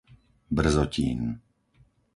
[0.55, 1.21] Brzotín